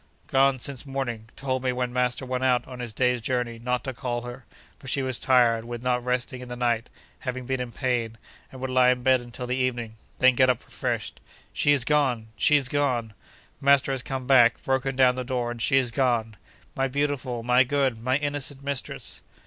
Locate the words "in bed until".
8.89-9.45